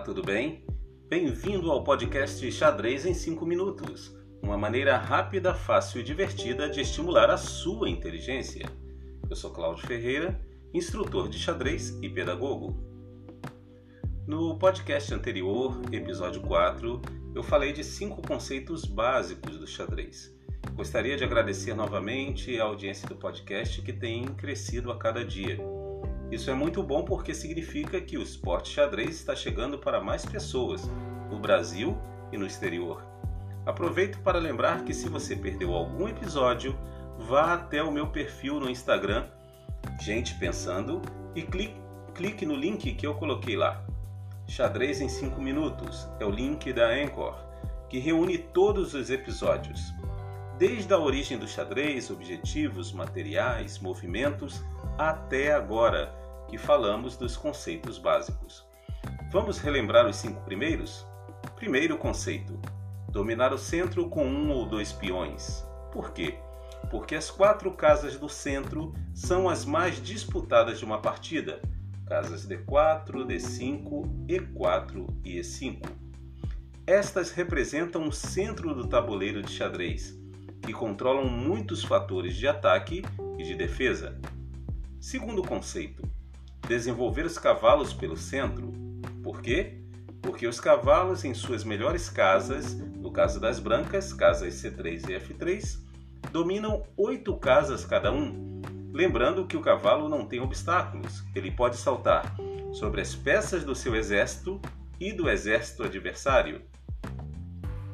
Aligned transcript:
tudo 0.00 0.22
bem? 0.22 0.64
Bem-vindo 1.08 1.70
ao 1.70 1.84
podcast 1.84 2.50
Xadrez 2.50 3.04
em 3.04 3.12
5 3.12 3.44
Minutos 3.44 4.18
uma 4.42 4.56
maneira 4.56 4.96
rápida, 4.96 5.54
fácil 5.54 6.00
e 6.00 6.04
divertida 6.04 6.70
de 6.70 6.80
estimular 6.80 7.28
a 7.28 7.36
sua 7.36 7.88
inteligência. 7.88 8.66
Eu 9.28 9.36
sou 9.36 9.50
Cláudio 9.50 9.86
Ferreira, 9.86 10.40
instrutor 10.72 11.28
de 11.28 11.38
xadrez 11.38 11.90
e 12.02 12.08
pedagogo. 12.08 12.74
No 14.26 14.58
podcast 14.58 15.12
anterior, 15.12 15.78
episódio 15.92 16.40
4, 16.40 17.02
eu 17.34 17.42
falei 17.42 17.72
de 17.72 17.84
cinco 17.84 18.22
conceitos 18.22 18.86
básicos 18.86 19.58
do 19.58 19.66
xadrez. 19.66 20.34
Gostaria 20.74 21.16
de 21.16 21.24
agradecer 21.24 21.74
novamente 21.74 22.58
a 22.58 22.64
audiência 22.64 23.06
do 23.06 23.16
podcast 23.16 23.82
que 23.82 23.92
tem 23.92 24.24
crescido 24.24 24.90
a 24.90 24.96
cada 24.96 25.22
dia. 25.22 25.58
Isso 26.30 26.50
é 26.50 26.54
muito 26.54 26.82
bom 26.82 27.04
porque 27.04 27.34
significa 27.34 28.00
que 28.00 28.16
o 28.16 28.22
esporte 28.22 28.70
xadrez 28.70 29.16
está 29.16 29.34
chegando 29.34 29.78
para 29.78 30.00
mais 30.00 30.24
pessoas, 30.24 30.88
no 31.28 31.38
Brasil 31.38 31.98
e 32.32 32.38
no 32.38 32.46
exterior. 32.46 33.04
Aproveito 33.66 34.18
para 34.20 34.38
lembrar 34.38 34.84
que 34.84 34.94
se 34.94 35.08
você 35.08 35.34
perdeu 35.34 35.74
algum 35.74 36.08
episódio, 36.08 36.78
vá 37.18 37.54
até 37.54 37.82
o 37.82 37.90
meu 37.90 38.06
perfil 38.06 38.60
no 38.60 38.70
Instagram, 38.70 39.26
Gente 40.00 40.34
Pensando, 40.34 41.02
e 41.34 41.42
clique, 41.42 41.80
clique 42.14 42.46
no 42.46 42.54
link 42.54 42.94
que 42.94 43.06
eu 43.06 43.14
coloquei 43.14 43.56
lá. 43.56 43.84
Xadrez 44.46 45.00
em 45.00 45.08
5 45.08 45.40
minutos 45.40 46.08
é 46.18 46.24
o 46.24 46.30
link 46.30 46.72
da 46.72 46.88
Anchor, 46.88 47.34
que 47.88 47.98
reúne 47.98 48.38
todos 48.38 48.94
os 48.94 49.10
episódios, 49.10 49.92
desde 50.58 50.92
a 50.92 50.98
origem 50.98 51.38
do 51.38 51.46
xadrez, 51.46 52.10
objetivos, 52.10 52.92
materiais, 52.92 53.78
movimentos, 53.78 54.62
até 54.98 55.52
agora, 55.52 56.14
que 56.50 56.58
falamos 56.58 57.16
dos 57.16 57.36
conceitos 57.36 57.96
básicos. 57.96 58.66
Vamos 59.30 59.58
relembrar 59.58 60.06
os 60.08 60.16
cinco 60.16 60.40
primeiros? 60.40 61.06
Primeiro 61.54 61.96
conceito: 61.96 62.58
dominar 63.08 63.54
o 63.54 63.58
centro 63.58 64.10
com 64.10 64.26
um 64.26 64.50
ou 64.50 64.66
dois 64.66 64.92
peões. 64.92 65.64
Por 65.92 66.10
quê? 66.10 66.38
Porque 66.90 67.14
as 67.14 67.30
quatro 67.30 67.70
casas 67.72 68.16
do 68.16 68.28
centro 68.28 68.92
são 69.14 69.48
as 69.48 69.64
mais 69.64 70.02
disputadas 70.02 70.80
de 70.80 70.84
uma 70.84 71.00
partida: 71.00 71.62
casas 72.04 72.48
D4, 72.48 73.24
D5, 73.24 74.26
E4 74.26 75.06
e 75.24 75.38
E5. 75.38 75.88
Estas 76.84 77.30
representam 77.30 78.08
o 78.08 78.12
centro 78.12 78.74
do 78.74 78.88
tabuleiro 78.88 79.40
de 79.40 79.52
xadrez, 79.52 80.18
que 80.62 80.72
controlam 80.72 81.28
muitos 81.28 81.84
fatores 81.84 82.34
de 82.34 82.48
ataque 82.48 83.04
e 83.38 83.44
de 83.44 83.54
defesa. 83.54 84.20
Segundo 85.00 85.42
conceito: 85.42 86.02
desenvolver 86.70 87.26
os 87.26 87.36
cavalos 87.36 87.92
pelo 87.92 88.16
centro. 88.16 88.72
Por 89.24 89.42
quê? 89.42 89.80
Porque 90.22 90.46
os 90.46 90.60
cavalos 90.60 91.24
em 91.24 91.34
suas 91.34 91.64
melhores 91.64 92.08
casas 92.08 92.74
no 92.74 93.10
caso 93.10 93.40
das 93.40 93.58
brancas, 93.58 94.12
casas 94.12 94.54
C3 94.54 95.08
e 95.08 95.18
F3, 95.18 95.80
dominam 96.30 96.84
oito 96.96 97.36
casas 97.36 97.84
cada 97.84 98.12
um. 98.12 98.62
Lembrando 98.92 99.48
que 99.48 99.56
o 99.56 99.60
cavalo 99.60 100.08
não 100.08 100.24
tem 100.24 100.38
obstáculos, 100.38 101.24
ele 101.34 101.50
pode 101.50 101.76
saltar 101.76 102.36
sobre 102.72 103.00
as 103.00 103.16
peças 103.16 103.64
do 103.64 103.74
seu 103.74 103.96
exército 103.96 104.60
e 105.00 105.12
do 105.12 105.28
exército 105.28 105.82
adversário. 105.82 106.62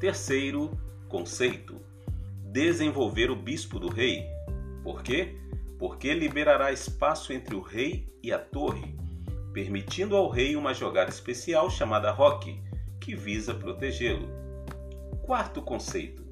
Terceiro 0.00 0.76
conceito: 1.08 1.80
desenvolver 2.50 3.30
o 3.30 3.36
bispo 3.36 3.78
do 3.78 3.88
rei. 3.88 4.24
Por 4.82 5.00
quê? 5.00 5.36
Porque 5.78 6.14
liberará 6.14 6.72
espaço 6.72 7.32
entre 7.32 7.54
o 7.54 7.60
rei 7.60 8.06
e 8.22 8.32
a 8.32 8.38
torre, 8.38 8.96
permitindo 9.52 10.16
ao 10.16 10.28
rei 10.28 10.56
uma 10.56 10.74
jogada 10.74 11.10
especial 11.10 11.70
chamada 11.70 12.10
roque, 12.10 12.62
que 13.00 13.14
visa 13.14 13.54
protegê-lo. 13.54 14.28
Quarto 15.22 15.62
conceito. 15.62 16.24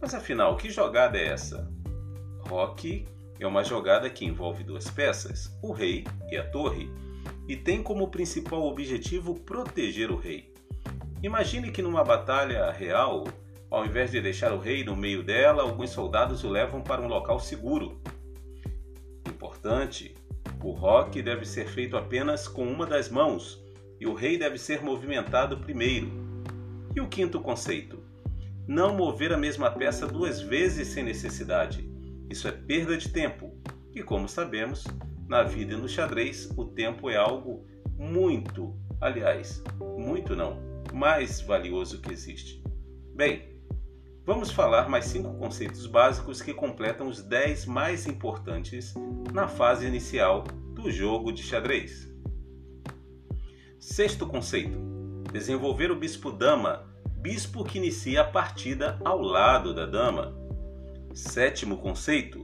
Mas 0.00 0.14
afinal, 0.14 0.56
que 0.56 0.68
jogada 0.68 1.16
é 1.16 1.28
essa? 1.28 1.70
Rock 2.40 3.06
é 3.38 3.46
uma 3.46 3.64
jogada 3.64 4.10
que 4.10 4.24
envolve 4.24 4.64
duas 4.64 4.90
peças, 4.90 5.56
o 5.62 5.72
rei 5.72 6.04
e 6.30 6.36
a 6.36 6.48
torre, 6.48 6.90
e 7.48 7.56
tem 7.56 7.82
como 7.82 8.08
principal 8.08 8.62
objetivo 8.64 9.34
proteger 9.40 10.10
o 10.10 10.16
rei. 10.16 10.52
Imagine 11.22 11.70
que 11.70 11.82
numa 11.82 12.02
batalha 12.02 12.70
real, 12.70 13.24
ao 13.70 13.86
invés 13.86 14.10
de 14.10 14.20
deixar 14.20 14.52
o 14.52 14.58
rei 14.58 14.84
no 14.84 14.96
meio 14.96 15.22
dela, 15.22 15.62
alguns 15.62 15.90
soldados 15.90 16.42
o 16.44 16.48
levam 16.48 16.82
para 16.82 17.00
um 17.00 17.08
local 17.08 17.38
seguro. 17.38 18.00
Importante: 19.42 20.14
o 20.62 20.70
rock 20.70 21.20
deve 21.20 21.44
ser 21.44 21.68
feito 21.68 21.96
apenas 21.96 22.46
com 22.46 22.66
uma 22.66 22.86
das 22.86 23.08
mãos 23.08 23.62
e 24.00 24.06
o 24.06 24.14
rei 24.14 24.38
deve 24.38 24.58
ser 24.58 24.82
movimentado 24.82 25.58
primeiro. 25.58 26.10
E 26.94 27.00
o 27.00 27.08
quinto 27.08 27.40
conceito? 27.40 28.02
não 28.66 28.94
mover 28.94 29.32
a 29.32 29.36
mesma 29.36 29.70
peça 29.70 30.06
duas 30.06 30.40
vezes 30.40 30.88
sem 30.88 31.02
necessidade. 31.02 31.88
Isso 32.30 32.46
é 32.46 32.52
perda 32.52 32.96
de 32.96 33.08
tempo. 33.08 33.52
E 33.94 34.02
como 34.02 34.28
sabemos, 34.28 34.86
na 35.28 35.42
vida 35.42 35.74
e 35.74 35.76
no 35.76 35.88
xadrez, 35.88 36.50
o 36.56 36.64
tempo 36.64 37.10
é 37.10 37.16
algo 37.16 37.66
muito, 37.98 38.74
aliás, 39.00 39.62
muito 39.98 40.34
não, 40.34 40.58
mais 40.92 41.40
valioso 41.40 42.00
que 42.00 42.12
existe. 42.12 42.62
Bem, 43.14 43.51
vamos 44.24 44.50
falar 44.50 44.88
mais 44.88 45.06
cinco 45.06 45.34
conceitos 45.34 45.86
básicos 45.86 46.40
que 46.40 46.54
completam 46.54 47.08
os 47.08 47.22
dez 47.22 47.66
mais 47.66 48.06
importantes 48.06 48.94
na 49.32 49.48
fase 49.48 49.86
inicial 49.86 50.44
do 50.74 50.90
jogo 50.90 51.32
de 51.32 51.42
xadrez. 51.42 52.10
Sexto 53.78 54.26
conceito: 54.26 54.78
desenvolver 55.32 55.90
o 55.90 55.96
bispo 55.96 56.30
dama 56.30 56.90
bispo 57.22 57.64
que 57.64 57.78
inicia 57.78 58.22
a 58.22 58.24
partida 58.24 58.98
ao 59.04 59.20
lado 59.20 59.72
da 59.72 59.86
dama. 59.86 60.34
Sétimo 61.14 61.78
conceito: 61.78 62.42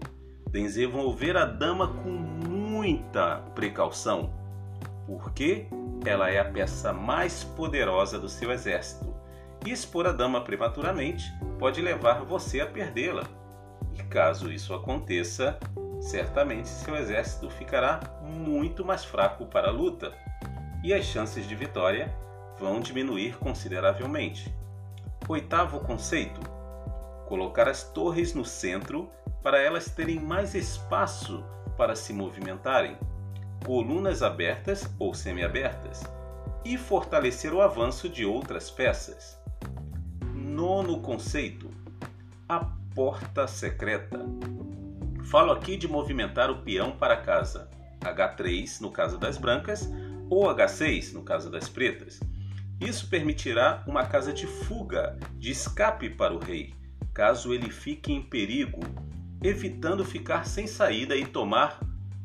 desenvolver 0.50 1.36
a 1.36 1.44
dama 1.44 1.88
com 1.88 2.10
muita 2.10 3.38
precaução, 3.54 4.32
porque 5.06 5.66
ela 6.04 6.30
é 6.30 6.38
a 6.38 6.44
peça 6.44 6.92
mais 6.92 7.42
poderosa 7.42 8.20
do 8.20 8.28
seu 8.28 8.52
exército. 8.52 9.17
E 9.66 9.70
expor 9.70 10.06
a 10.06 10.12
dama 10.12 10.40
prematuramente 10.40 11.24
pode 11.58 11.80
levar 11.80 12.24
você 12.24 12.60
a 12.60 12.66
perdê-la. 12.66 13.24
E 13.94 14.02
caso 14.04 14.50
isso 14.52 14.72
aconteça, 14.72 15.58
certamente 16.00 16.68
seu 16.68 16.96
exército 16.96 17.50
ficará 17.50 18.00
muito 18.22 18.84
mais 18.84 19.04
fraco 19.04 19.46
para 19.46 19.68
a 19.68 19.72
luta, 19.72 20.12
e 20.82 20.94
as 20.94 21.04
chances 21.04 21.46
de 21.46 21.54
vitória 21.54 22.14
vão 22.58 22.80
diminuir 22.80 23.36
consideravelmente. 23.38 24.54
Oitavo 25.28 25.80
conceito: 25.80 26.40
colocar 27.26 27.68
as 27.68 27.82
torres 27.82 28.34
no 28.34 28.44
centro 28.44 29.10
para 29.42 29.60
elas 29.60 29.90
terem 29.90 30.18
mais 30.18 30.54
espaço 30.54 31.44
para 31.76 31.94
se 31.94 32.12
movimentarem, 32.12 32.96
colunas 33.64 34.22
abertas 34.22 34.88
ou 34.98 35.14
semiabertas, 35.14 36.02
e 36.64 36.76
fortalecer 36.76 37.52
o 37.52 37.60
avanço 37.60 38.08
de 38.08 38.24
outras 38.24 38.70
peças. 38.70 39.37
Nono 40.58 40.98
conceito: 41.00 41.70
a 42.48 42.58
porta 42.92 43.46
secreta. 43.46 44.26
Falo 45.26 45.52
aqui 45.52 45.76
de 45.76 45.86
movimentar 45.86 46.50
o 46.50 46.62
peão 46.62 46.90
para 46.90 47.16
casa, 47.16 47.70
H3 48.00 48.80
no 48.80 48.90
caso 48.90 49.18
das 49.18 49.38
brancas 49.38 49.88
ou 50.28 50.52
H6 50.52 51.12
no 51.12 51.22
caso 51.22 51.48
das 51.48 51.68
pretas 51.68 52.18
isso 52.80 53.08
permitirá 53.08 53.82
uma 53.88 54.06
casa 54.06 54.32
de 54.32 54.46
fuga, 54.46 55.18
de 55.36 55.50
escape 55.50 56.08
para 56.08 56.32
o 56.32 56.38
rei, 56.38 56.72
caso 57.12 57.52
ele 57.52 57.70
fique 57.70 58.12
em 58.12 58.22
perigo, 58.22 58.80
evitando 59.42 60.04
ficar 60.04 60.46
sem 60.46 60.66
saída 60.66 61.16
e 61.16 61.26
tomar 61.26 61.80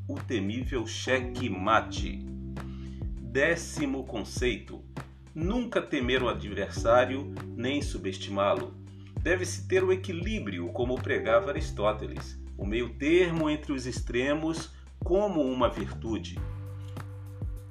o 0.08 0.16
temível 0.16 0.86
cheque-mate. 0.86 2.24
Décimo 3.19 4.04
conceito: 4.04 4.84
nunca 5.34 5.82
temer 5.82 6.22
o 6.22 6.30
adversário 6.30 7.34
nem 7.56 7.82
subestimá-lo. 7.82 8.74
Deve-se 9.22 9.68
ter 9.68 9.84
o 9.84 9.92
equilíbrio, 9.92 10.70
como 10.70 11.02
pregava 11.02 11.50
Aristóteles, 11.50 12.40
o 12.58 12.66
meio 12.66 12.90
termo 12.96 13.50
entre 13.50 13.72
os 13.72 13.86
extremos 13.86 14.72
como 15.04 15.42
uma 15.42 15.70
virtude. 15.70 16.38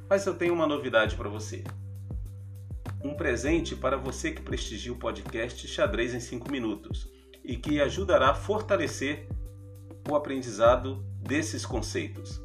Mas 0.08 0.26
eu 0.26 0.34
tenho 0.34 0.54
uma 0.54 0.66
novidade 0.66 1.14
para 1.14 1.28
você 1.28 1.62
um 3.04 3.14
presente 3.14 3.74
para 3.74 3.96
você 3.96 4.30
que 4.30 4.42
prestigia 4.42 4.92
o 4.92 4.98
podcast 4.98 5.66
Xadrez 5.66 6.14
em 6.14 6.20
5 6.20 6.50
Minutos 6.50 7.10
e 7.44 7.56
que 7.56 7.80
ajudará 7.80 8.30
a 8.30 8.34
fortalecer 8.34 9.28
o 10.08 10.14
aprendizado 10.14 11.04
desses 11.18 11.66
conceitos. 11.66 12.40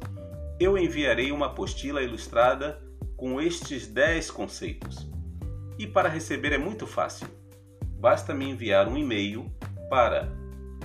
Eu 0.58 0.76
enviarei 0.76 1.30
uma 1.30 1.46
apostila 1.46 2.02
ilustrada 2.02 2.82
com 3.18 3.38
estes 3.38 3.86
10 3.86 4.30
conceitos. 4.30 5.06
E 5.78 5.86
para 5.86 6.08
receber 6.08 6.52
é 6.52 6.58
muito 6.58 6.86
fácil. 6.86 7.28
Basta 8.00 8.32
me 8.32 8.48
enviar 8.48 8.88
um 8.88 8.96
e-mail 8.96 9.52
para 9.90 10.32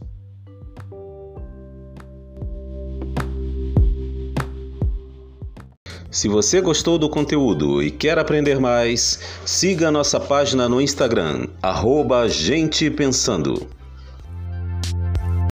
Se 6.10 6.28
você 6.28 6.62
gostou 6.62 7.00
do 7.00 7.10
conteúdo 7.10 7.81
e 7.81 7.90
quer 7.90 8.20
aprender 8.20 8.60
mais, 8.60 9.20
siga 9.46 9.92
nossa 9.92 10.20
página 10.20 10.70
no 10.70 10.80
Instagram, 10.80 11.48
arroba 11.62 12.30
Gente 12.30 12.90
Pensando. 12.92 13.68